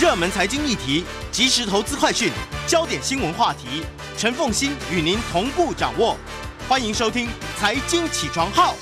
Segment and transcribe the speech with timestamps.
[0.00, 2.32] 热门财经议题、即时投资快讯、
[2.66, 3.84] 焦点新闻话题，
[4.16, 6.16] 陈凤欣与您同步掌握。
[6.66, 7.26] 欢迎收听
[7.58, 8.72] 《财经起床号》。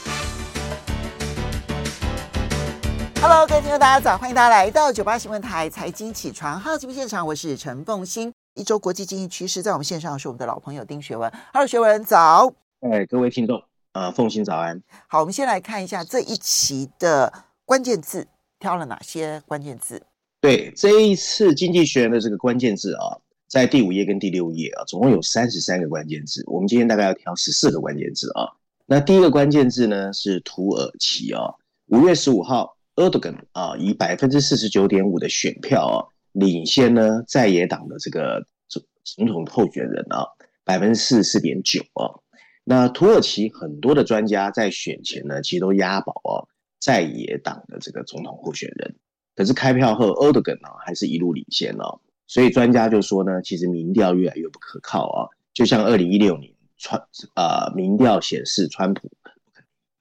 [3.20, 4.16] Hello，各位听众，大家早！
[4.16, 8.32] 欢迎大家来到九八新闻台《财经起床号》节目现场，我是陈凤欣。
[8.54, 11.28] 一周国际经济趋势，在我们线上是我们的老朋友丁学文。
[11.52, 12.46] Hello，学文早。
[12.82, 13.60] 哎，各位听众，
[13.92, 14.80] 呃，凤欣早安。
[15.08, 18.28] 好，我们先来看一下这一期的关键字，
[18.60, 20.04] 挑了哪些关键字？
[20.48, 26.42] 对，这一次经济学人的这个关键字啊，在第五页跟第六页啊，总共有三十三个关键字。
[26.46, 28.48] 我们今天大概要挑十四个关键字啊。
[28.86, 31.42] 那第一个关键字呢是土耳其啊，
[31.88, 40.24] 五月十五号，Erdogan 啊以百分之四十九点五的选票啊领先呢在野党的这个总总统候选人啊
[40.64, 42.08] 百分之四十四点九啊。
[42.64, 46.48] 那土耳其很多的专家在选前呢其实都押宝啊
[46.80, 48.94] 在野党的这个总统候选人。
[49.38, 57.00] 可是开票后，Erdogan 呢还是一路领先哦，所以专家就说呢，其实民调越来越不可靠啊，就像二零一六年川
[57.36, 59.08] 呃民调显示川普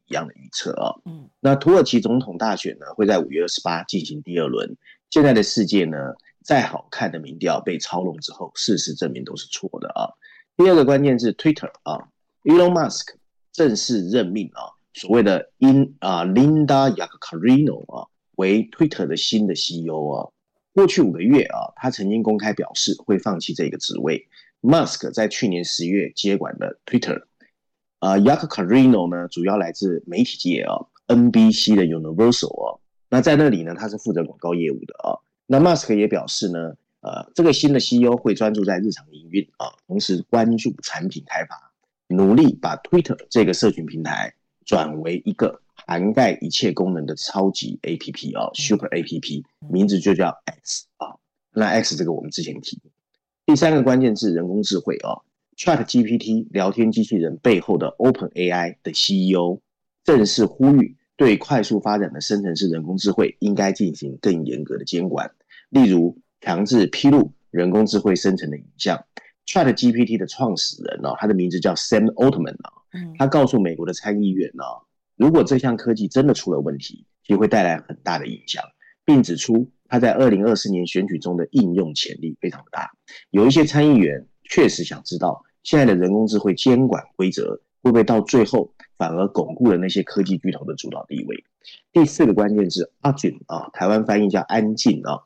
[0.08, 0.96] 一样的预测啊。
[1.06, 4.76] 嗯，那土耳其总统大选呢会在五月二十八进行第二轮。
[5.12, 5.98] 现在的世界呢，
[6.44, 10.10] 再好看的民调被操弄之后，事实证明都是错的啊。
[10.56, 12.10] 第二个关键是 Twitter 啊
[12.44, 13.14] ，Elon Musk
[13.52, 18.08] 正式任命啊，所谓的 In 啊 Linda Yaccarino 啊。
[18.38, 20.30] 为 Twitter 的新的 CEO 啊，
[20.74, 24.28] 过去五个月啊，他曾经公开表示会放弃这个职位。
[24.62, 27.24] Musk 在去年十月接管了 Twitter，
[28.00, 35.18] 啊，Yak Carino 呢，主要来自媒体界啊，NBC 的 Universal 啊，那在那里呢，他是负责广告业务的啊。
[35.48, 41.72] 那 Musk 也表示呢，呃，这个新的 CEO 会专注在日常营运啊，同时关注产品开发，
[42.08, 44.34] 努力把 Twitter 这个社群平台
[44.66, 45.62] 转为一个。
[45.88, 51.16] 涵盖一切功能的超级 APP 啊，Super APP，名字就叫 X 啊。
[51.54, 52.82] 那 X 这个我们之前提。
[53.46, 55.24] 第三个关键字人工智慧哦
[55.56, 59.62] ，ChatGPT 聊天机器人背后的 OpenAI 的 CEO
[60.04, 65.32] 正式呼吁，对快速发展的生成式人工智慧应该进行更严格的监管，
[65.70, 69.06] 例如强制披露人工智慧生成的影像。
[69.46, 72.84] ChatGPT 的创始人哦，他的名字叫 Sam Altman 啊，
[73.18, 74.64] 他告诉美国的参议院呢。
[75.18, 78.64] 如果这项科技真的出了问题，就会带来很大的影响，
[79.04, 82.92] 并指出它在二零二四年选举中的应用潜力非常大。
[83.32, 91.44] 有一些参议员确实想知道，现在的人工智慧监管规则会不会到最后反而巩固了那些科技巨头的主导地位。
[91.92, 95.20] 第四个关键是阿俊啊，台湾翻译叫安静啊。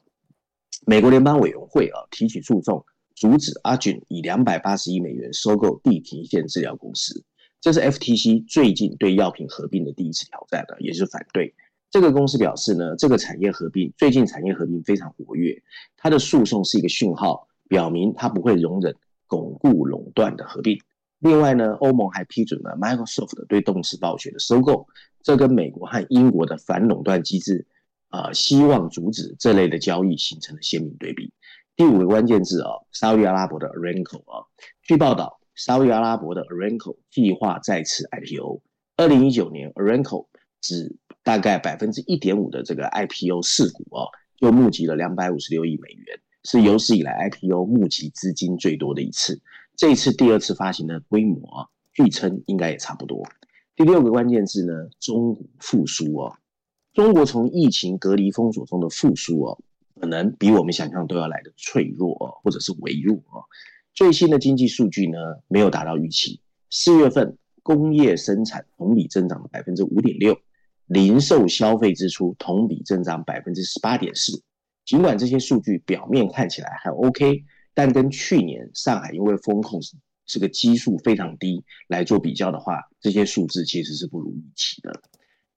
[0.87, 2.85] 美国联邦委员会啊提起诉讼，
[3.15, 7.23] 阻止阿俊以两百八十亿美元收购地平线治疗公司。
[7.61, 11.53] 这是 FTC 最近对药品合并的第一次挑战了，也是反对。
[11.91, 15.61] 这个公司表示呢，这个产业合并最近产业合并非常活跃，
[15.95, 18.95] 它的诉讼是一个讯号，表明它不会容忍
[19.27, 20.81] 巩固垄断的合并。
[21.19, 24.87] 另外呢，欧盟还批准了 Microsoft 对动视暴雪的收购，
[25.21, 27.67] 这跟美国和英国的反垄断机制
[28.07, 31.31] 啊、希望阻止这类的交易形成了鲜明对比。
[31.75, 34.47] 第五个关键字啊，沙乌地阿拉伯的 Aramco 啊，
[34.81, 35.40] 据报道。
[35.55, 38.61] 沙乌地阿拉伯的 Aramco 计划再次 IPO。
[38.97, 40.27] 二零一九年，Aramco
[40.61, 44.07] 只大概百分之一点五的这个 IPO 市股哦，
[44.37, 49.41] 就募集了两百五十六亿美元，是有史以来 IPO 募集资金最多的一次。
[49.75, 53.23] 这一次第二次发行的规模啊，据称应该也差不多。
[53.75, 56.37] 第六个关键字呢，中国复苏哦。
[56.93, 59.57] 中国从疫情隔离封锁中的复苏哦，
[59.99, 63.43] 可能比我们想象都要来得脆弱哦，或者是微弱哦。
[63.93, 66.39] 最新的经济数据呢，没有达到预期。
[66.69, 70.39] 四月份工业生产同比增长了百分之五点六，
[70.87, 74.41] 零售消费支出同比增长百分之十八点四。
[74.85, 77.43] 尽管这些数据表面看起来还 OK，
[77.73, 79.79] 但跟去年上海因为风控
[80.25, 85.01] 这个基数非常低来做比较的话，这些数字其实是不如预期的。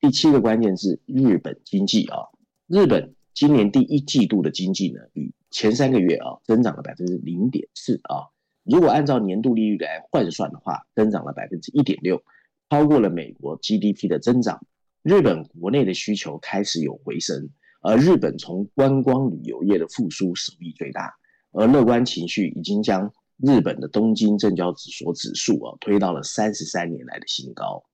[0.01, 2.19] 第七个关键是日本经济啊，
[2.67, 8.27] 日本今年第一季度的经济呢，与前三个月啊，增长了百分之零点四啊。
[8.65, 12.21] 如果按照年度利率来换算的话，增长了百分之一点六，
[12.69, 14.67] 超过了美国 GDP 的增长。
[15.05, 17.51] 日本国内的需求开始有回升，
[17.83, 21.15] 而日本从观光旅游业的复苏收益最大，
[21.53, 27.85] 而乐观情绪已经将日本的东京证交所指数啊推到了三十三年来的新高。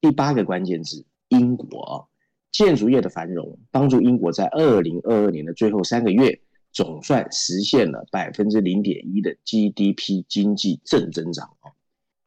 [0.00, 2.08] 第八个关键字，英国，
[2.50, 6.40] 建筑业的繁荣帮助英国在二零二二年的最后三个月。
[6.74, 11.70] 总算实现了百分之零点一的 GDP 经济正增长哦，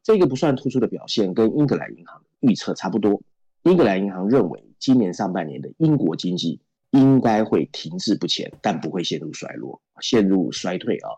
[0.02, 3.20] 这个不算突出的表现，跟英格兰银行预测差不多。
[3.64, 6.58] 英格兰银行认为，今年上半年的英国经济
[6.92, 11.10] 应该会停滞不前，但不会陷入衰落、陷入衰退啊。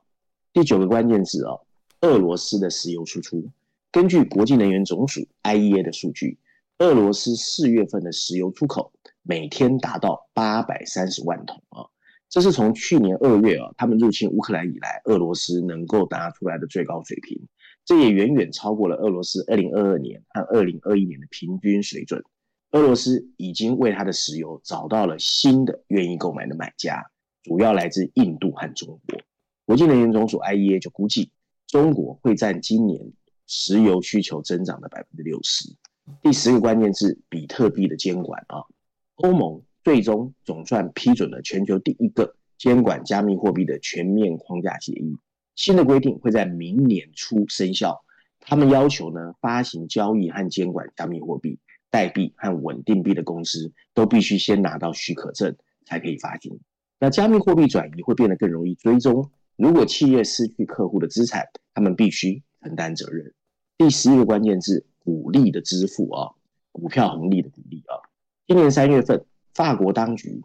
[0.53, 1.55] 第九个关键字啊，
[2.01, 3.45] 俄罗斯的石油输出。
[3.93, 6.37] 根据国际能源总署 IEA 的数据，
[6.79, 8.93] 俄罗斯四月份的石油出口
[9.23, 11.87] 每天达到八百三十万桶啊，
[12.31, 17.37] 这是从去年二月啊他们入侵乌克兰以来，俄罗斯能够拿出来的最高水平。
[17.85, 22.23] 这也远远超过了俄罗斯二零二二年和二零二一年的平均水准。
[22.71, 27.05] 俄罗斯已经为它的石油找到了新的愿意购买的买家，
[27.43, 29.21] 主要来自印度和中国。
[29.65, 31.33] 国际能源总署 IEA 就估计，
[31.67, 33.13] 中国会占今年
[33.49, 35.75] 石油需求增长的百分之六十。
[36.23, 38.63] 第十个关键字：比特币的监管啊。
[39.17, 45.17] 欧盟最终总算批准了全球第一个监管加密货币的全面框架协议。
[45.57, 48.03] 新的规定会在明年初生效。
[48.41, 51.59] 他们要求呢，发行交易和监管加密货币。
[51.93, 56.61] 代币和稳定币的公司都必须先拿到许可证才可以发行。
[57.01, 59.29] 那加密货币转移会变得更容易追踪。
[59.57, 61.45] 如果企业失去客户的资产，
[61.75, 63.35] 他们必须承担责任。
[63.77, 66.31] 第十一个关键字：鼓励的支付啊，
[66.71, 67.99] 股票红利的鼓励啊。
[68.47, 70.43] 今年三月份，法国当局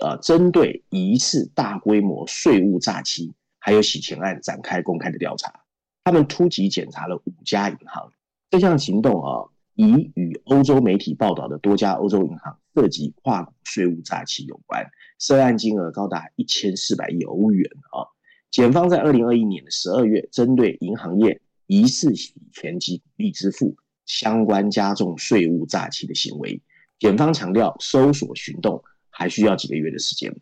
[0.00, 5.60] 呃针对疑似大规模税务诈欺还有洗钱案展开公开的调查。
[6.04, 8.12] 他们突击检查了五家银行。
[8.50, 9.48] 这项行动啊。
[9.80, 14.84] 以与欧洲媒体报道的多家欧洲银行涉及跨国税务诈欺有关，
[15.20, 18.02] 涉案金额高达一千四百亿欧元啊！
[18.50, 26.60] 检方在二零二一年的十二月，针对银行业疑似洗钱及股利支付相关加重税务诈欺的行为，
[26.98, 30.34] 检方强调搜索行动还需要几个月的时间。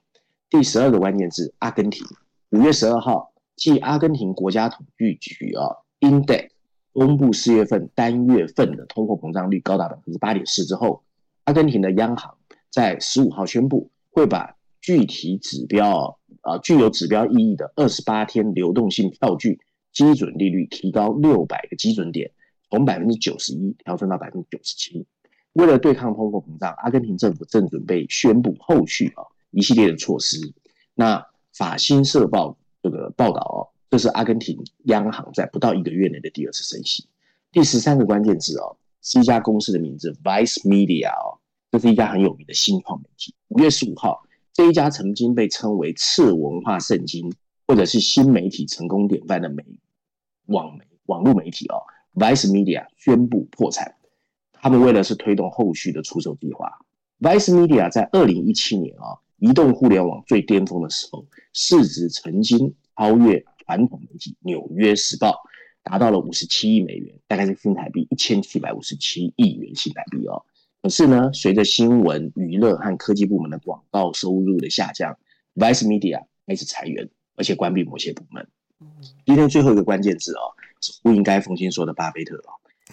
[0.49, 2.07] 第十二个关键字：阿根廷。
[2.51, 5.65] 五月十二号，继阿根廷国家统计局啊
[6.01, 6.51] ，INDEC。
[6.93, 11.05] 公布四月份单月份的通货膨胀率高达百分之八点四之后，
[11.45, 12.39] 阿根廷的央行
[12.71, 19.61] 在十五号宣布，会把具体指标啊具有指标意义的二十八天流动性票据
[19.93, 22.31] 基准利率提高六百个基准点，
[22.71, 25.07] 从百分之九十一调升到百分之九十七。
[25.57, 30.39] 为了对抗通货膨胀，阿根廷政府正准备宣布后续啊一系列的措施。
[30.95, 33.73] 那法新社报这个报道哦。
[33.89, 37.07] 这是阿根廷央行在不到一个月内的第二次升息。
[37.53, 41.39] 第十三个关键字哦，是一家公司的名字，Vice Media 哦，
[41.71, 43.33] 这是一家很有名的新创媒体。
[43.47, 44.21] 五月十五号，
[44.53, 47.33] 这一家曾经被称为“次文化圣经”
[47.69, 49.65] 或者是新媒体成功典范的媒
[50.47, 51.79] 网媒网络媒体哦
[52.15, 53.95] ，Vice Media 宣布破产。
[54.67, 56.69] 他们为了是推动后续的出售计划。
[57.21, 63.45] Vice Media 在二零一七年啊，移动互联网最巅峰的时候，市值曾经超越。
[63.65, 65.31] 传统媒体《纽约时报》
[65.89, 70.43] 达到了五十七亿美元，大概是新台币一千七百五十七亿元新台币哦。
[70.83, 75.17] 可是呢，随着新闻、娱乐和科技部门的广告收入的下降
[75.55, 78.45] ，Vice Media 开始裁员，而且关闭某些部门。
[79.25, 82.51] 今天最后一个关键字哦，是不应该奉新说的巴菲特哦。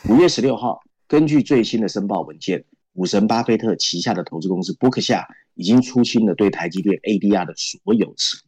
[0.09, 8.45] 五月十六号，根据最新的申报文件，股神巴菲特旗下的投资公司伯克夏已经出清了对台积电 ADR 的所有持股。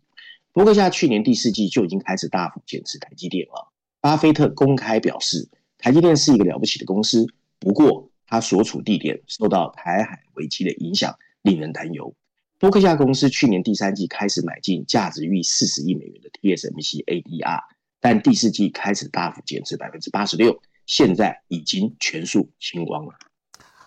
[0.52, 3.72] 伯克夏去年第四季就已经开始大幅减持台积电了。
[4.02, 5.48] 巴菲特公开表示，
[5.78, 7.28] 台积电是一个了不起的公司，
[7.60, 12.16] 不过它所处地点受到台海危机的影响，令人担忧。
[12.58, 17.60] 伯克夏公司去年第三季开始买进价值逾四十亿美元的 TSMC ADR，
[18.00, 23.14] 但第四季开始大幅减持百分之八十六，现在已经全数清光了。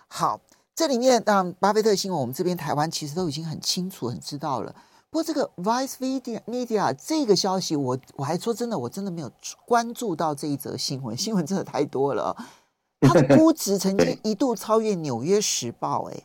[0.07, 0.41] 好，
[0.75, 4.73] 这里面当巴菲特新闻，我们这边台湾其实都已经很清楚、很知道了。
[5.11, 9.31] 不过这个 Vice Media Media 这个消息我，我我还说真的，我真的没有
[9.65, 11.17] 关注到这一则新闻。
[11.17, 12.35] 新闻真的太多了，
[13.01, 16.23] 它的估值曾经一度超越《纽约时报》哎。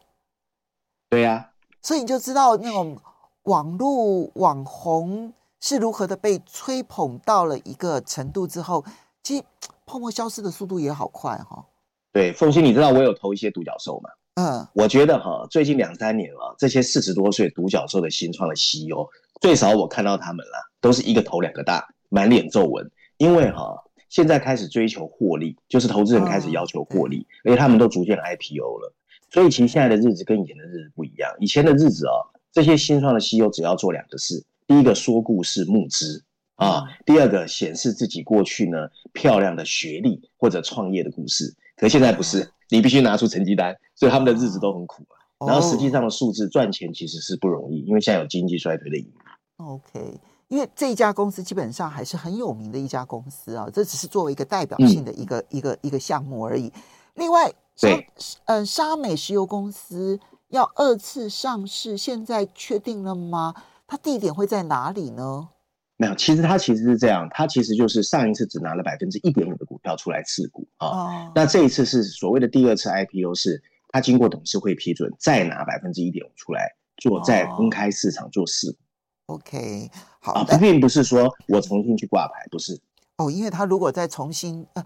[1.09, 1.51] 对呀、啊，
[1.81, 2.99] 所以你就知道那种
[3.45, 8.85] 网络网红是如何的被吹捧到了一个程度之后，
[9.25, 9.43] 其实
[9.87, 11.65] 泡沫消失的速度也好快哈、哦。
[12.13, 14.11] 对，凤欣，你知道我有投一些独角兽吗？
[14.35, 19.09] 嗯，我觉得哈，最近两三年啊，这些四十多岁独角兽的新创的 CEO，
[19.41, 22.89] 最少我看到他们了，都是一个头两个大，满脸皱纹。
[23.17, 23.77] 因为哈，
[24.11, 28.93] 现在开始追求获利，就是投资人开始要求获利，而且他们都逐渐 IPO 了。
[29.31, 31.33] 所以其实现在的日子跟以前的日子不一样。
[31.39, 32.15] 以前的日子啊，
[32.53, 36.23] 这些新创的 CEO 只要做两个事：第一个说故事募资
[36.57, 41.55] 啊，第二个显示自己过去呢漂亮的学历或者创业的故事。
[41.77, 42.51] 可现在不是。
[42.71, 45.15] 你必须拿出成绩单，所以他们的日子都很苦啊。
[45.39, 45.51] Oh.
[45.51, 49.23] 然后实际上的数字赚钱其实是不容易，因为现在有经济衰退的影响。
[49.59, 50.19] OK，
[50.49, 56.73] 因为这一家公司基本上还是很有名的一家公司啊，这只是作为一个代表性的一个、嗯、一个一个项目而已。
[57.17, 58.09] 另外，对，
[58.47, 60.19] 嗯，沙美石油公司
[60.49, 63.55] 要二次上市，现在确定了吗？
[63.87, 65.51] 它地点会在哪里呢？
[65.97, 78.79] 没有，其实他其实是这样，他其实就是上一次只拿了百分之一点五的股票出来持股啊，哦、那这一次是所谓的第二次 IPO，是他经过董事会批准，再拿百分之一点五出来做在公开市场做释股。
[79.27, 82.81] 哦、OK，好啊，并不是说我重新去挂牌，不是。
[83.17, 84.85] 哦，因为他如果再重新呃，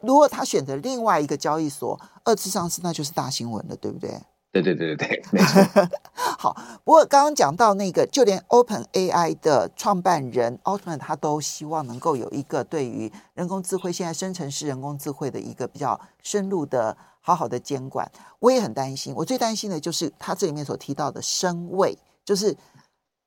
[0.00, 4.10] 如果他选择另外一个交易所二次上市，那就是大新闻了，对不对？
[4.52, 5.88] 对对对对对， 没错。
[6.14, 6.54] 好，
[6.84, 18.10] 不过刚刚讲到那个，就连 Open AI 的创办人 Altman 他都希望能够有一个对于人工智慧，现在生成式人工智慧的一个比较深入的、好好的监管。
[18.40, 22.54] 我也很担心，我最担心的就是他这里面所提到的深伪，就是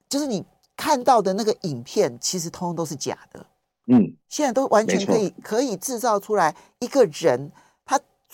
[0.07, 0.45] 就是你
[0.77, 3.43] 看到的那个影片，其实通通都是假的。
[3.87, 7.51] 嗯，现在都完全可以可以制造出来一个人。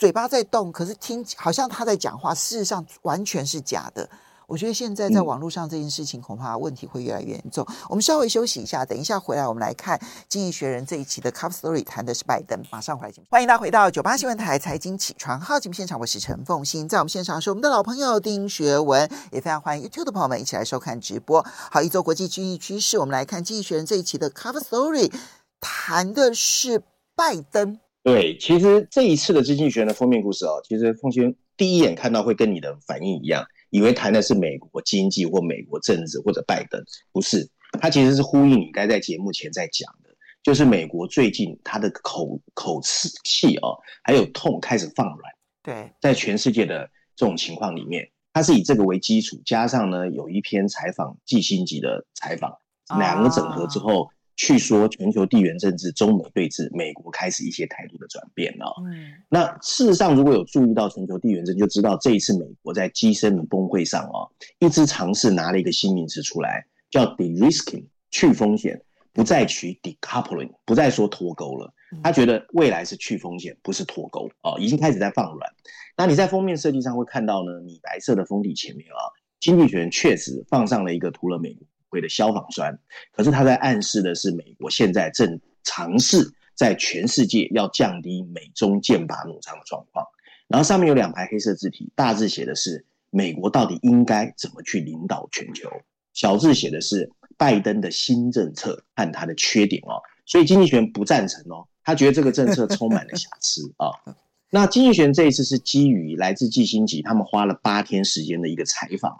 [0.02, 4.10] 嘴巴在动，可是听好像他在讲话，事实上完全是假的。
[4.48, 7.64] 我觉得现在在网络上这件事情恐怕问题会越来越严重。
[7.88, 9.96] 我们稍微休息一下，等一下回来我们来看
[10.28, 12.60] 《经济学人》这一期的 Cover Story 谈的是拜登。
[12.72, 21.46] 马上回来，欢迎大家回到九八新闻台财经起床号节目现场，我是陈凤欣，在我们现场是我们的老朋友丁学文，也非常欢迎 YouTube 的朋友们一起来收看直播。
[21.70, 25.12] 好，一周国际经济趋势，我们来看《经济学人》这一期的 Cover Story
[25.60, 26.82] 谈的是
[27.14, 27.78] 拜登。
[28.04, 36.82] 对，其实这一次的经济学人的封面故事哦，其实凤馨第一眼看到会跟你的反应一样，以为谈的是美国经济或美国政治或者拜登，
[37.12, 37.48] 不是，
[37.80, 40.10] 它其实是呼应你该在节目前在讲的，
[40.42, 45.18] 就是美国最近它的口口齿气哦，还有痛开始放软。
[45.62, 52.52] 对，在全世界的这种情况里面，它是以这个为基础，加上呢有一篇采访季辛吉的采访，
[52.98, 54.06] 两个整合之后。
[54.06, 54.10] 啊
[54.42, 58.74] 去说全球地缘政治、中美对峙，美国开始一些态度的转变了。
[58.84, 64.26] 嗯，那事实上，如果有注意到全球地缘政治，就知道这一次美国在 G7 的峰会上啊，
[64.58, 68.82] 一直尝试拿了一个新名词出来，叫 de-risking 去风险，
[69.12, 71.72] 不再取 decoupling，不再说脱钩了。
[72.02, 75.52] 他觉得未来是去风险，不是脱钩啊，已经开始在放软。
[75.96, 79.06] 那你在封面设计上会看到呢，米白色的封底前面啊，
[79.38, 81.64] 经济学人确实放上了一个涂了美国。
[82.00, 82.78] 的消防栓，
[83.12, 90.06] 可是他在暗示的是，美国现在正尝试在全世界要降低美中剑拔弩张的状况。
[90.48, 95.70] 然后上面有两排黑色字体，大字写的是美国到底应该怎么去领导全球，
[96.12, 100.02] 小字写的是拜登的新政策和他的缺点哦。
[100.26, 104.16] 所以经济学人不赞成哦，他觉得这个政策充满了瑕疵 啊、哦。
[104.50, 109.18] 那经济学人这一次是基于来自季辛吉，他们花了八天时间的一个采访。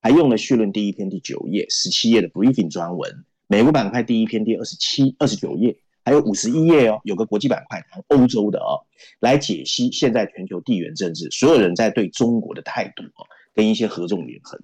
[0.00, 8.80] 还用了序论第一篇第九页、十七页的 briefing 专文，美国板块第一篇第二十七、二十九页，还有五十一页哦，有个国际板块谈欧洲的哦，
[9.20, 14.58] 来解析现在全球地缘政治，所有人在对中国的态度哦，跟一些合纵连横。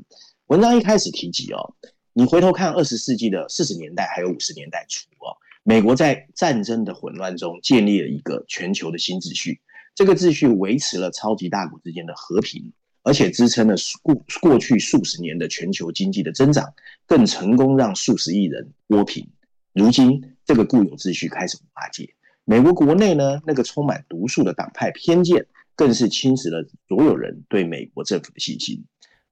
[0.47, 1.75] 文章一开始提及哦，
[2.15, 9.61] 你回头看二十世纪的四十年代还有五十年代初哦，美国在战争的混乱中建立了一个全球的新秩序，
[9.95, 12.73] 这个秩序维持了超级大国之间的和平。
[13.07, 16.75] 而且支撑了过过去数十年的全球经济的增长，
[17.07, 19.25] 更成功让数十亿人脱贫。
[19.73, 22.13] 如今，这个固有秩序开始瓦解。
[22.45, 25.47] 美国国内呢，那个充满毒素的党派偏见，
[25.77, 28.85] 更是侵蚀了所有人对美国政府的信心。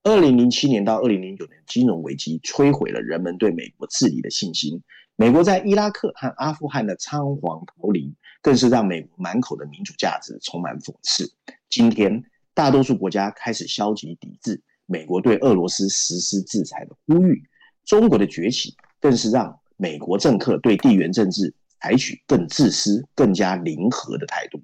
[0.05, 4.81] 二零零七年到二零零九年金融危机摧毁了人们对美国治理的信心。
[5.17, 11.33] 美国在伊拉克和阿富汗的仓皇逃离，更是让美国满口的民主价值充满讽刺。
[11.69, 12.23] 今天。
[12.55, 17.43] 大多数国家开始消极抵制美国对俄罗斯实施制裁的呼吁，
[17.85, 24.63] 中国的崛起更是让美国政客对地缘政治采取更自私、更加零和的态度。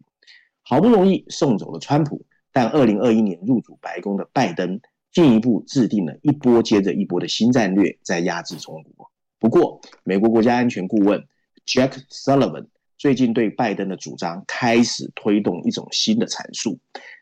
[0.63, 4.81] 好不容易送走了川普，但二零二一年入主白宫的拜登
[5.13, 9.11] 进一步制定了一波接着一波的新战略，在压制中国。
[9.41, 11.27] 不过，美国国家安全顾问
[11.67, 12.67] Jack Sullivan
[12.97, 16.79] 最近对拜登的主张开始推动一种新的阐述。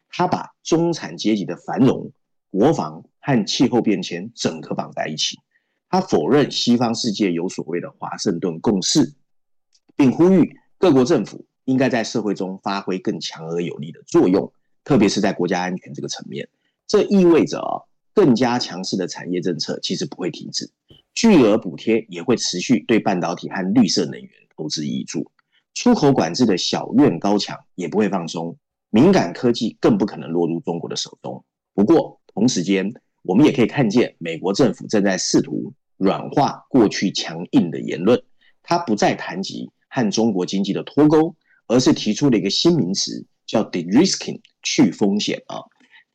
[0.09, 2.11] 他把中产阶级的繁荣、
[2.51, 5.39] 国防和气候变迁整个绑在一起。
[5.91, 9.15] 他否认西方世界有所谓的华盛顿共识，
[9.97, 14.53] 并呼吁各国政府应该在社会中发挥更强而有力的作用，
[14.85, 16.49] 特别是在国家安全这个层面。
[16.87, 20.71] 这意味着啊，更加强势的产业政策其实不会停止，
[21.15, 25.31] 巨额补贴也会持续对半导体和绿色能源投资挹注，
[25.75, 28.57] 出口管制的小院高墙也不会放松。
[28.91, 31.45] 敏感科技更不可能落入中国的手中。
[31.75, 38.23] 不过，同时间，我们也可以看见，美国政府正在试图软化过去强硬的言论。
[38.63, 41.35] 他不再谈及和中国经济的脱钩，
[41.67, 45.61] 而是提出了一个新名词，叫 “de-risking” 去风险啊。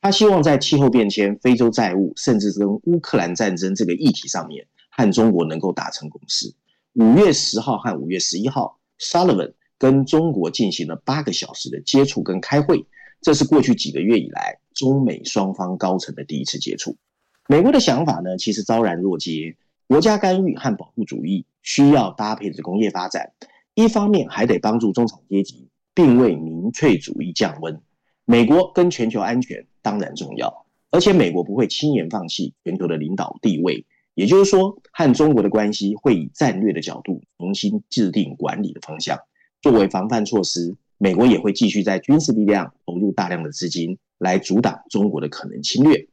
[0.00, 6.54] 他希望在气候变迁、非洲债务，甚至跟乌克兰战争这个议题上面，和中国能够达成共识。
[6.92, 12.86] 五月十号和五月十一号，Sullivan 跟中国进行了八个小时的接触跟开会，
[13.20, 16.96] 这是过去几个月以来中美双方高层的第一次接触。
[17.48, 23.32] 美国的想法呢，其实昭然若揭，国家干预和保护主义需要搭配着工业发展，
[23.74, 27.80] 一方面还得帮助中产阶级，并为民粹主义降温。
[28.24, 33.84] 美国跟全球安全当然重要，而且美国不会轻言放弃全球的领导地位。
[34.14, 39.18] 也就是说，和中国的关系会以战略的角度重新制定管理的方向。
[39.64, 46.06] 作为防范措施，美国也会继续在军事力量投入大量的资金，来阻挡中国的可能侵略。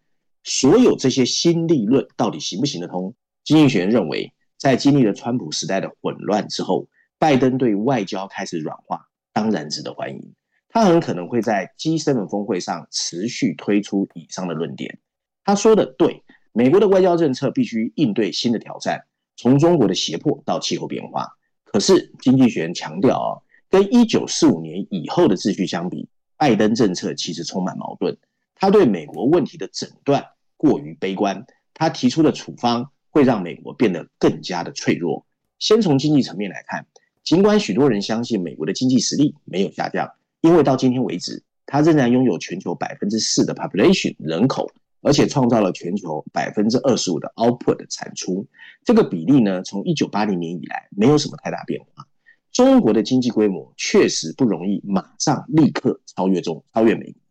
[0.46, 3.14] 所有这些新立论到底行不行得通？
[3.44, 6.88] 经济学人认为，在经历了川普时代的混乱之后，
[7.20, 10.34] 拜登对外交开始软化，当然值得欢迎。
[10.70, 14.98] 他很可能会在 G7 峰会上持续推出以上的论点。
[15.44, 19.02] 他说的对，美国的外交政策必须应对新的挑战，
[19.36, 21.28] 从中国的胁迫到气候变化。
[21.72, 23.32] 可是经济学人强调啊，
[23.70, 28.18] 跟1945年以后的秩序相比，拜登政策其实充满矛盾。
[28.56, 30.26] 他对美国问题的诊断
[30.58, 35.26] 过于悲观，他提出的处方会让美国变得更加的脆弱。
[35.60, 36.86] 先从经济层面来看，
[37.24, 40.12] 尽管许多人相信美国的经济实力没有下降。
[40.42, 44.70] 因为到今天为止，它仍然拥有全球百分之四的 population 人口，
[45.02, 48.48] 而且创造了全球百分之二十五的 output 的产出。
[48.84, 52.08] 这个比例呢，从一九八零年以来没有什么太大变化。
[52.52, 57.22] 中国的经济规模确实不容易马上立刻超越中超越美国。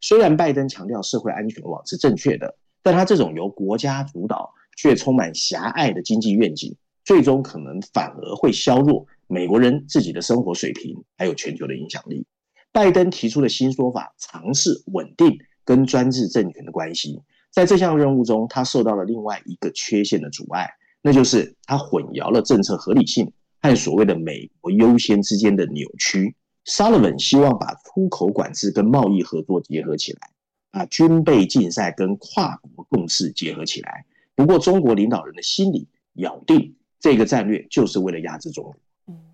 [0.00, 6.74] 虽然拜登强调社会安全网是正确的，但他这种由国家主导却充满狭隘的经济愿景，
[7.04, 12.26] 最终可能反而会削弱美国人自己的生活水平，还有全球的影响力。
[12.72, 17.20] 拜登提出的新说法，尝试稳定跟专制政权的关系。
[17.50, 20.70] 在这项任务中，他受到了另外一个缺陷的阻碍，
[21.02, 26.34] 那就是他混淆了政策合理性和所谓的“美国优先”之间的扭曲。
[26.64, 30.30] Sullivan 希望把出口管制跟贸易合作结合起来，
[30.70, 34.06] 把军备竞赛跟跨国共识结合起来。
[34.34, 38.74] 不过，中国领导人的心里咬定，这个战略就是为了压制中国。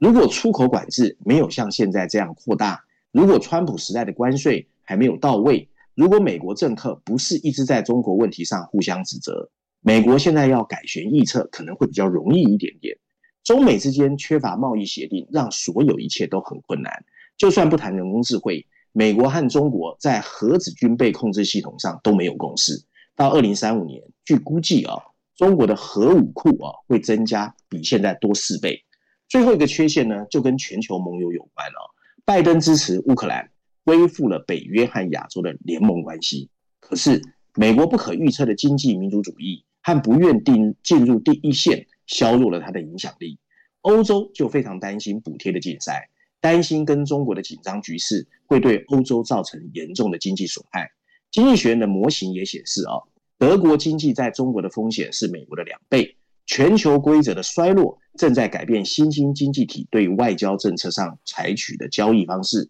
[0.01, 12.97] 如果出口管制没有像现在这样扩大，如果川普时代的关税还没有到位，如果美国政客不是一直在中国问题上互相指责，美国现在要改弦易辙可能会比较容易一点点。
[13.43, 17.05] 中美之间缺乏贸易协定，让所有一切都很困难。
[17.37, 22.81] 就算不谈人工智慧，美国和中国在核子军备控制系统上都没有共识。
[23.17, 24.95] 到二零三五年，据估计啊，
[25.35, 28.85] 中国的核武库啊会增加比现在多四倍。
[29.29, 31.93] 最后一个缺陷呢，就跟全球盟友有关了。
[32.25, 33.51] 拜登支持乌克兰，
[33.89, 36.51] 恢复了北约和亚洲的联盟关系。
[36.79, 37.23] 可是，
[37.55, 43.39] 美国不可预测的经济民主主义和不愿定进入第一线，削弱了他的影响力。
[43.81, 50.91] 欧洲就非常担心补贴的竞赛，担心跟中国的紧张局势会对欧洲造成严重的经济损害。
[51.31, 53.01] 经济学院的模型也显示，啊，
[53.39, 56.15] 德国经济在中国的风险是美国的两倍。
[56.45, 62.69] 全球规则的衰落正在改变新兴经济体对外交政策上采取的交易方式。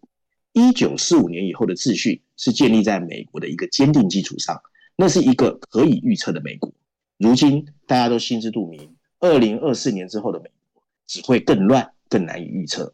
[0.53, 4.61] 一九四五年以后的秩序是建立在美国的一个坚定基础上，
[4.95, 6.71] 那是一个可以预测的美国。
[7.17, 12.93] 如今大家都心知肚明，二零二四年之后的美国只会更乱、更难以预测。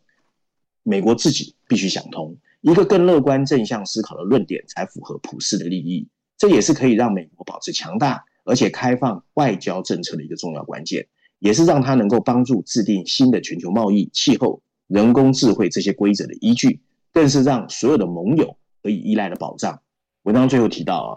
[0.83, 8.23] 美国自己必须想通，一个更乐观、正向思考的论点才符合普世的利益，这也是可以让美国保持强大。
[8.47, 11.07] 而且开放外交政策的一个重要关键，
[11.39, 16.79] 也是让它能够帮助制定新的全球贸易、气候、人工智慧这些规则的依据，
[17.15, 19.81] 更是让所有的盟友可以依赖的保障。
[20.23, 21.11] 文章最后提到啊，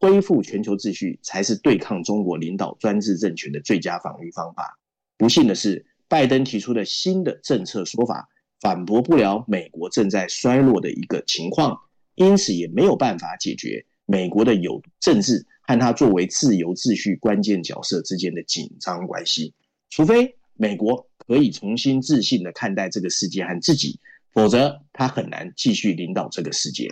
[0.00, 4.80] 恢复全球秩序才是对抗中国领导专制政权的最佳防御方法。
[5.16, 8.28] 不幸的是，拜登提出的新的政策说法
[8.60, 11.78] 反驳不了美国正在衰落的一个情况，
[12.16, 15.46] 因此也没有办法解决美国的有政治。
[15.66, 19.54] 和他作为自由秩序关键角色之间的紧张关系，
[19.88, 23.98] 除非美国可以重新自信地看待这个世界和自己，
[24.34, 26.90] 否则他很难继续领导这个世界。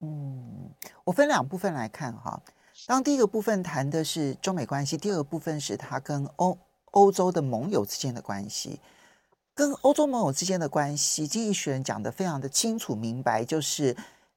[0.00, 0.70] 嗯，
[1.04, 2.40] 我分两部分来看哈。
[2.86, 6.56] 当第一个部分谈的是中美关系，第二个部分是他跟欧
[6.92, 8.80] 欧洲的盟友之间的关系。
[9.54, 13.94] 跟欧洲盟友之间的关系，经济学人讲得非常的清楚明白，就是。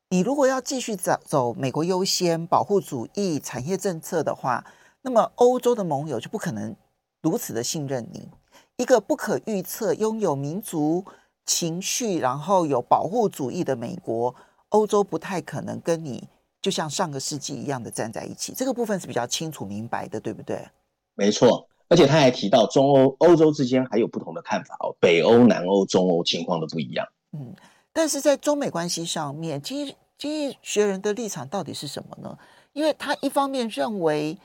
[0.09, 4.63] 你如果要继续走走美国优先、保护主义、产业政策的话，
[5.01, 6.75] 那么欧洲的盟友就不可能
[7.23, 8.29] 如此的信任你。
[8.77, 11.03] 一个不可预测、拥有民族
[11.45, 14.34] 情绪，然后有保护主义的美国，
[14.69, 16.27] 欧洲不太可能跟你
[16.62, 18.53] 就像上个世纪一样的站在一起。
[18.53, 20.67] 这个部分是比较清楚明白的，对不对？
[21.13, 27.08] 没错，而且他还提到中欧、欧洲之间还有不同的看法哦，北欧、南欧、中欧情况都不一样。
[27.34, 27.53] 嗯，
[27.93, 32.38] 但是在中美关系上面，经济经济学人的立场到底是什么呢？
[32.73, 34.38] 因为他一方面认为，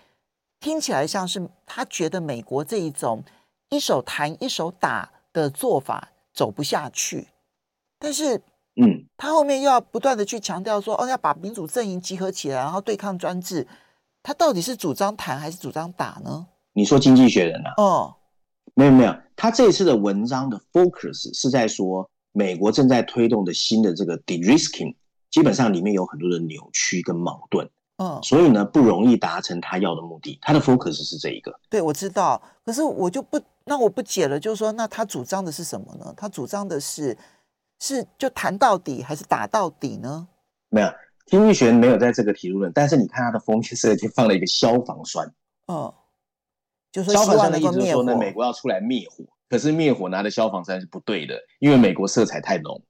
[0.61, 3.25] 听起来像是他觉得美国这一种
[3.71, 7.29] 一手谈一手打的做法走不下去，
[7.99, 8.41] 但是，
[8.77, 13.67] 嗯，他后面又要不断的去强调说，哦，要把民主阵营集合起来，然后对抗专制。
[14.23, 16.47] 他到底是主张谈还是主张打呢？
[16.73, 17.75] 你说经济学人啊？
[17.79, 18.15] 哦，
[18.75, 24.95] 没有没有，他这次的文章的 focus 是在说美国正在推动的新的这个 de-risking，
[25.31, 27.69] 基本上里面有很多的扭曲跟矛盾。
[27.97, 30.39] 嗯，所以呢，不容易达成他要的目的。
[30.41, 31.59] 他的 focus 是这一个。
[31.69, 32.41] 对，我知道。
[32.65, 33.39] 可是我就不，
[33.71, 36.13] 那我不解了，就是说，那他主张的是什么呢？
[36.17, 37.17] 他主张的是，
[37.79, 40.27] 是就谈到底，还是打到底呢？
[40.71, 40.93] 没有，
[41.27, 42.73] 经济学没有在这个提出论。
[42.75, 45.33] 但是你看他的封面设计放了一个消防栓。
[45.67, 45.95] 哦，
[46.91, 52.83] 就是消防栓的意思就是说呢，美国要出来灭火，可是灭火拿的消防栓是不对的，因为美国色彩太浓。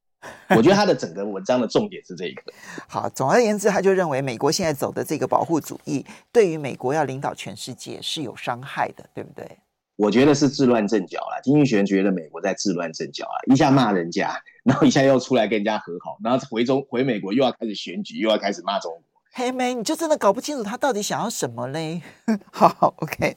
[0.48, 2.42] 我觉得他的整个文章的重点是这个。
[2.88, 9.58] 好，总而言之，他就认为美国现在走的这个保护主义，对于美国要领导全世界是有伤害的，对不对？
[10.00, 11.38] 我觉得是治乱阵脚啦。
[11.42, 14.34] 经济学人觉得美国在治乱阵脚啊，一下骂人家，
[14.64, 19.02] 然后一下又出来跟人家和好，然后回中回美国又要开始选举，又要开始骂中国。
[19.32, 22.02] 黑妹，你就真的搞不清楚他到底想要什么嘞？
[22.50, 23.36] 好，OK，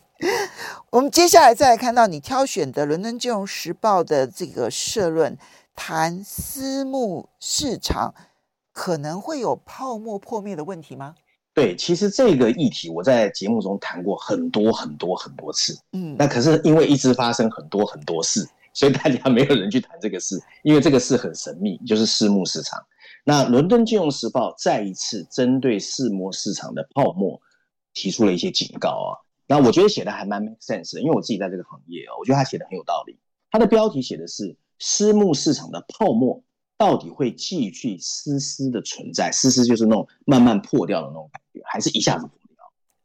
[0.91, 5.37] 我们接下来再来看到你挑选的《伦敦金融时报》的这个社论。
[5.75, 8.13] 谈私募市场
[8.71, 11.15] 可能会有泡沫破灭的问题吗？
[11.53, 15.77] 对，其实这个议题我在节目中谈过很多很多很多次。
[15.91, 22.83] 嗯，那可是因为一直发生很多很多事，所以大家没有人去谈这个事，因为这个事很神秘，就是私募市场。
[23.23, 27.39] 那《伦敦金融时报》再一次针对私募市场的泡沫
[27.93, 29.11] 提出了一些警告啊。
[29.47, 33.17] 那我觉得写的还蛮 make sense 的，因为我自己在这个行业啊，我觉得他写的很有道理。
[33.51, 34.55] 他的标题写的是。
[34.79, 36.43] 私募市场的泡沫
[36.83, 39.31] 到底会继续丝丝的存在？
[39.31, 42.33] 丝丝就是那种慢慢破掉的那种感觉，还是一下子破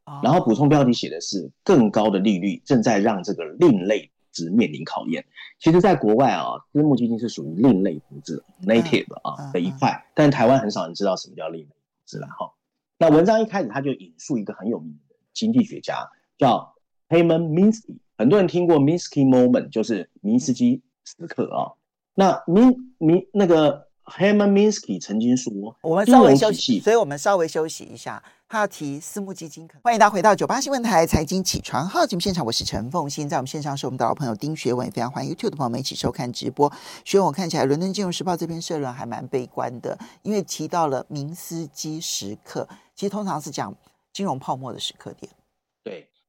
[0.03, 0.21] 掉？
[0.21, 5.23] 然后补充标题写的是更高的利率正在让这个另类投资面临考验。
[5.61, 12.51] 其实，在国外啊，私募基金是属于另类投资 native 啊的一块，但台湾很少人知道什么叫另类投资了哈。
[12.97, 16.75] 那文章一开始他就引述一个很有名的经济学家叫
[17.07, 20.81] Herman Minsky，很多人听过 Minsky moment，就是明斯基。
[21.05, 21.73] 时刻啊，
[22.19, 28.21] 那明明那个 Herman Minsky 曾经说，我们稍微休息，所以我们稍微休息一下。
[28.49, 36.69] 他要提私募基金，欢迎大家回到九八新闻台财经起床号节目现场，我是陈凤欣，在我们线上是我们的老朋友丁学文，也非常欢迎 YouTube 的朋友们一起收看直播。
[37.05, 43.73] 学文，我看起来《伦敦金融时报》这篇社论还蛮悲观的，因为提到了明斯基时刻，其实通常是讲
[44.11, 45.31] 金融泡沫的时刻点。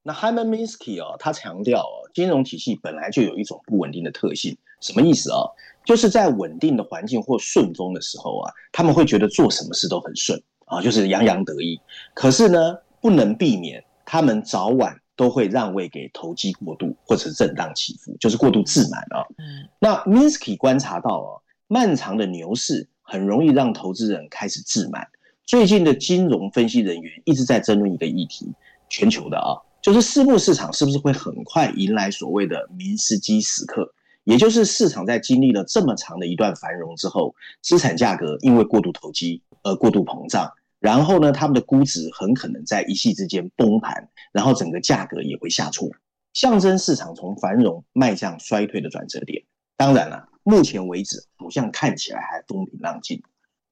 [0.03, 4.57] 对，那 Herman Minsky 哦，他强调哦，金融体系本来就有一种不稳定的特性。
[4.79, 5.41] 什么意思啊？
[5.85, 11.79] 就是在稳定的环境或顺风的时候啊，他们会觉得做什么事都很顺啊，就是洋洋得意。
[12.15, 19.25] 可是呢，不能避免，他们早晚都会让位给投机过度或者是震荡起伏，就是过度自满啊。
[19.37, 19.69] 嗯。
[19.77, 21.29] 那 Minsky 观察到啊，
[21.67, 25.07] 漫长的牛市很容易让投资人开始自满。
[25.45, 28.51] 最近的金融分析人员一直在争论一个议题，
[28.89, 33.93] 全球的啊，就是私募市场是不是会很快迎来所谓的明斯基时刻？
[34.23, 45.89] 也就是市场在经历了这么长的一段繁荣之后，资产价格因为过度投机而过度膨胀，然后呢，他们的估值很可能在一夕之间崩盘，然后整个价格也会下挫，
[46.33, 49.43] 象征市场从繁荣迈向衰退的转折点。
[49.75, 53.23] 当然了，目前为止好像看起来还风平浪静。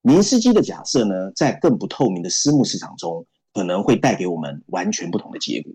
[0.02, 5.72] 明斯基的假设呢，在更不透明的私募市场中，可能会带给我们完全不同的结果。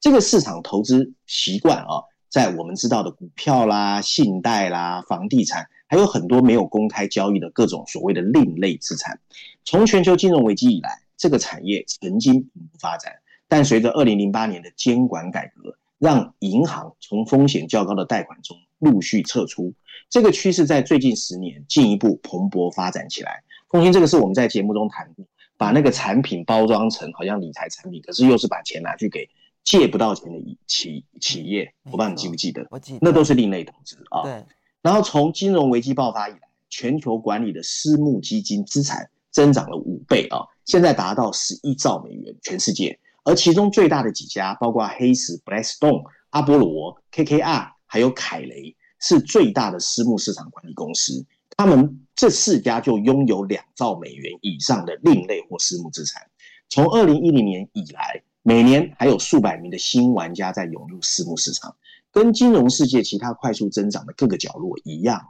[0.00, 2.02] 这个市场投资习惯啊。
[2.28, 9.18] 在我们知道的股票啦、信贷啦、房地产，还有很多没有公开交易的各种所谓的另类资产。
[9.64, 13.12] 从全球金融危机以来，这个产业曾经蓬勃发展，
[13.48, 19.72] 但随着二零零八年的监管改革，让银行从风险较高的贷款中陆续撤出，
[20.10, 23.42] 这个趋势在最近十年进一步蓬勃发展起来。
[23.70, 25.24] 凤馨，这个是我们在节目中谈过，
[25.56, 29.26] 把那个产品包装成好像理财产品，可是又是把钱拿去给。
[29.66, 32.64] 借不到钱的企企业，我不知道你记不记得？
[32.70, 34.22] 我记得，那都是另类投资啊。
[34.22, 34.42] 对。
[34.80, 42.96] 然后从金融危机爆发以来，全球管理的私募基金资产增长了五倍啊，现在达到十一兆美元，全世界。
[43.24, 51.26] 而其中最大的几家，包括黑石、Blackstone、阿波罗、KKR，还有凯雷，是最大的私募市场管理公司。
[51.56, 56.22] 他们这四家就拥有两兆美元以上的另类或私募资产。
[56.68, 61.74] 从二零一零年以来，每年还有数百名的新玩家在涌入私募市场，
[62.12, 65.20] 跟金融世界其他快速增长的各个角落一样。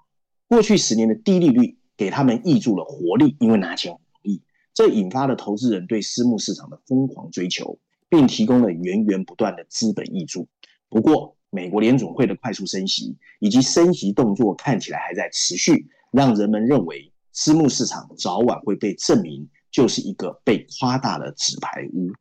[0.48, 4.42] 过去十年的低利率给他们挹注了活力，因为拿钱容易，
[4.74, 7.78] 这引发了投资人对私募市场的疯狂追求，
[8.10, 10.46] 并提供了源源不断的资本挹注。
[10.90, 22.12] 不过，美国联总会的快速升息以及升息动作看起来还在持续，让人们认为私募市场早晚会被证明就是一个被夸大的纸牌屋。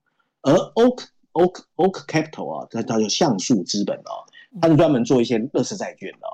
[0.46, 1.04] 而 Oak
[1.34, 4.14] Oak Oak Capital 啊，它它叫橡树资本啊，
[4.62, 6.28] 它是专门做一些乐视债券的。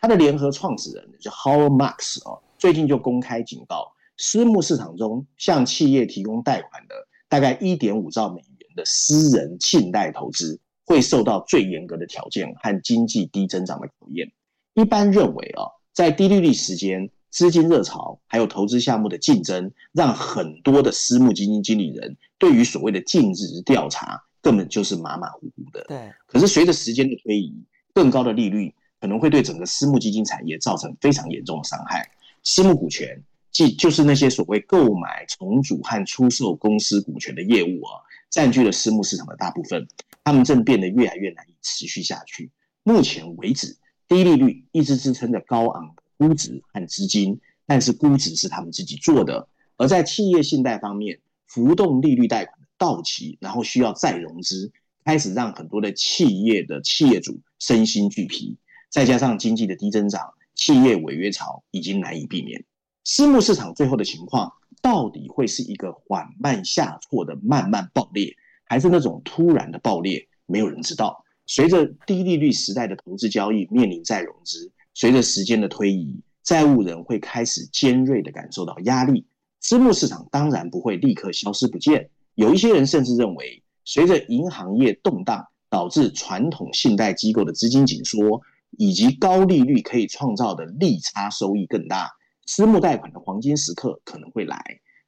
[0.00, 6.94] 它的联合创始人叫 Howard Marks 啊，最近就公开警告，私募市场中向企业提供贷款的
[7.28, 14.32] 大概一点五兆美元的私人信贷投资，会受到最严格的条件和经济低增长的考验。
[14.74, 25.84] 一般认为啊，在低利率时间，资金热潮还有投资项目的竞争，让很多的私募基金经理人对于所谓的尽职调查根本就是马马虎虎的。
[25.88, 26.12] 对。
[26.26, 27.54] 可是随着时间的推移，
[27.92, 32.10] 更高的利率可能会对整个私募基金产业造成非常严重的伤害。
[32.44, 39.86] 私募股权即就是那些所谓购买、重组和出售公司股权的业务啊，占据了私募市场的大部分。
[40.24, 42.50] 他们正变得越来越难以持续下去。
[42.82, 49.48] 目前为止，低利率一直支撑着高昂的估值和资金，但是估值是他们自己做的。
[49.76, 54.70] 而在企业信贷方面，浮动利率贷款到期，然后需要再融资，
[55.04, 58.58] 开始让很多的企业的企业主身心俱疲。
[58.90, 62.64] 再加上经济的低增长，企业违约潮已经难以避免。
[63.04, 64.52] 私募市场最后的情况，
[64.82, 68.34] 到底会是一个缓慢下挫的慢慢爆裂？
[68.64, 71.24] 还是那种突然的爆裂，没有人知道。
[71.46, 79.24] 随着低利率时代的投资交易面临再融资，随着时间的推移，债务人会开始尖锐地感受到压力。
[79.60, 82.10] 私募市场当然不会立刻消失不见。
[82.34, 92.10] 有一些人甚至认为，随着银行业动荡，导致传统信贷机构的资金紧缩，以及高利率可以创造的利差收益更大，
[92.46, 94.60] 私募贷款的黄金时刻可能会来。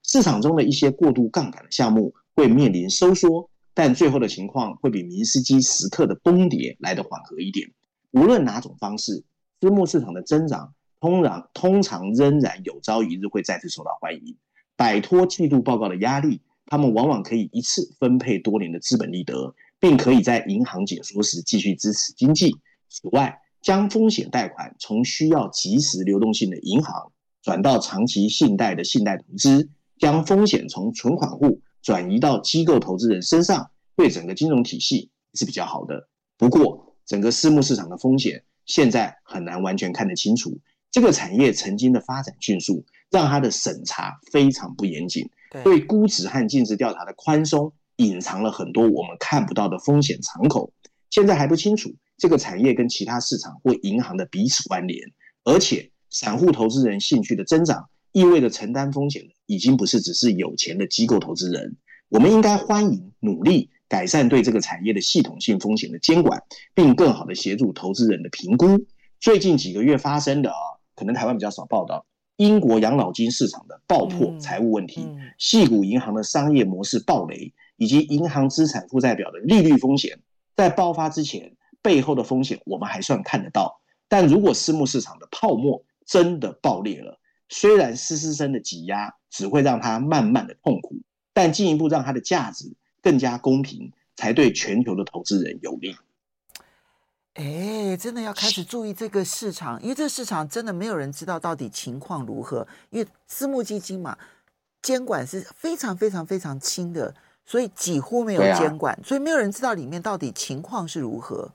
[0.05, 2.14] 市场中的一些过度杠杆的项目。
[2.37, 7.68] 会面临收缩，但最后的情况会比明斯基时刻的崩跌来得缓和一点。
[8.12, 9.24] 无论哪种方式，
[9.61, 14.37] 私募市场的增长通常通常仍然有朝一日会再次受到欢迎。
[14.75, 22.57] 摆脱季度报告的压力，他们往往可以一次分配多年的资本利得，并可以在银行解缩时继续支持经济。
[22.88, 29.68] 此外，将风险贷款从需要即时流动性的银行转到长期信贷的信贷投资，
[29.99, 31.61] 将风险从存款户。
[31.83, 36.09] 转移到机构投资人身上，对整个金融体系是比较好的。
[36.37, 40.56] 不过，整个私募市场的风险现在很难完全看得清楚。
[40.92, 45.28] 这个产业曾经的发展迅速，让它的审查非常不严谨，
[45.64, 50.72] 对估值和尽职调查的宽松，隐藏了很多我们看不到的风险敞口。
[51.11, 55.00] 现在还不清楚这个产业跟其他市场或银行的彼此关联，
[55.42, 57.88] 而且散户投资人兴趣的增长。
[58.12, 61.76] 意味着承担风险的已经不是只是有钱的机构投资人，
[62.09, 66.40] 我们应该欢迎努力改善对这个产业的系统性风险的监管，
[66.74, 68.79] 并更好的协助投资人的评估。
[69.18, 70.57] 最近几个月发生的啊，
[70.94, 75.09] 可能台湾比较少报道，英国养老金市场的爆破财务问题，
[75.40, 80.20] 矽谷银行的商业模式暴雷，以及银行资产负债表的利率风险，
[80.55, 90.94] 在爆发之前，背后的风险我们还算看得到，但如果私募市场的泡沫真的爆裂了，虽然嘶嘶声的挤压只会让它慢慢的痛苦，
[91.35, 95.96] 但进一步让它的价值更加公平，才对全球的投资人有利。
[97.34, 102.66] 哎，真的要开始注意这个市场，因为这个市场真的没有人知道到底情况如何。
[102.90, 104.18] 因为私募基金嘛，
[104.82, 107.14] 监管是非常非常非常轻的，
[107.46, 111.50] 所以几乎没有监管，啊、所以没有人知道里面到底情况是如何。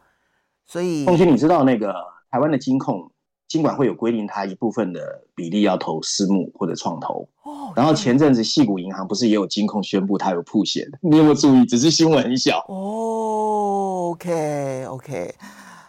[0.65, 1.93] 所以，凤君，你知道那个
[2.31, 3.11] 台湾的金控？
[3.55, 7.25] 尽管会有规定，它一部分的比例要投私募或者创投。
[7.43, 7.71] 哦。
[7.73, 10.85] 然后前阵子细谷银行不是也有金控宣布它有曝险？
[10.99, 11.63] 你有没有注意？
[11.63, 12.59] 只是新闻很小。
[12.67, 15.33] 哦，OK OK，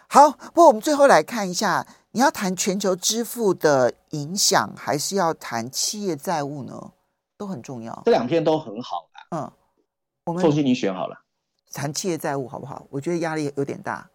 [0.07, 0.31] 好。
[0.31, 6.91] 不过我们最后来看一下，你要谈全球支付的影响，还是要谈企业债务呢？
[7.37, 8.01] 都很重要。
[8.05, 9.37] 这两篇都很好的。
[9.37, 9.51] 嗯，
[10.23, 11.19] 我们你选好了，
[11.73, 12.87] 谈企业债务好不好？
[12.89, 14.09] 我觉得压力有点大。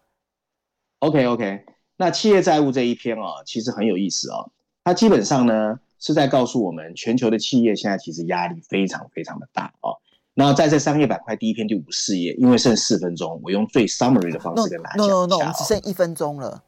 [1.01, 1.63] OK OK。
[1.97, 4.51] 那企业债务这一篇啊，其实很有意思哦。
[4.83, 9.93] 它基本上呢是在告诉我们，全球的企业现在其实压力非常非常的大啊。
[10.33, 16.63] 那在这商业板块第一篇第五四页，因为剩四分钟，我用最 summary 的方式跟大家讲 no, no, no, no, 我们只剩一分钟了。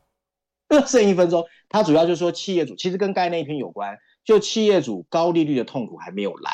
[0.85, 6.51] 剩一分钟，它主要就是说企业主其实跟刚才那一篇有关，就企业主高利率的痛苦还没有来，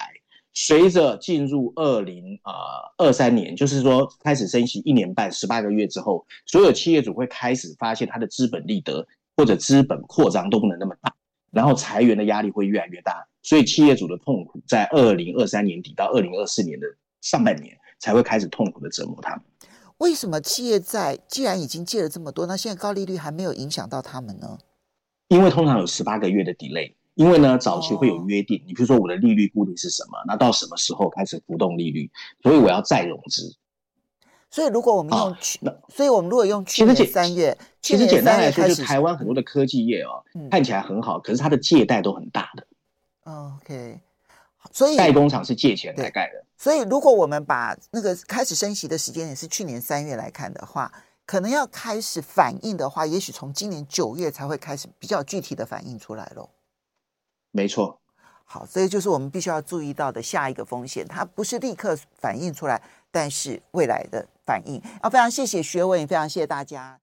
[0.53, 2.53] 随着进入二零啊
[2.97, 11.15] 二三年，就是说开始升息一年半十八个月之后，所有企业主会开始发现他的资本利得或者资本扩张都不能那么大，
[11.51, 16.85] 然后裁员的压力会越来越大，所以企业主的痛苦在二零二三年底到二零二四年的
[17.21, 19.41] 上半年才会开始痛苦的折磨他们。
[19.99, 24.57] 为什么企业债既然已经借了这么多，那现在高利率还没有影响到他们呢？
[25.29, 32.09] 因为通常有十八个月的 delay，因为呢早期会有约定，你比如说我的利率固定是什么，那到什么时候开始浮动利率，
[32.41, 33.55] 所以我要再融资。
[34.49, 42.67] 所以如果我们用去，那所以我们如果用去年三月，其实简单来说，就是台湾很多的科技业哦，嗯、看起来很好，可是它的借贷都很大的。
[43.23, 44.01] OK。
[44.71, 46.45] 所以代工厂是借钱来盖的。
[46.57, 50.91] 所以如果我们把那个开始升息的时间也是去年三月来看的话，
[51.25, 56.49] 可能要开始反应的话，也许从今年九月才会开始比较具体的反应出来喽。
[57.51, 57.99] 没错。
[58.45, 64.81] 好，所以就是我们必须要注意到的下一个风险，它不是立刻反映出来，但是未来的反应。
[65.01, 66.99] 啊，非常谢谢学文，也非常谢谢大家。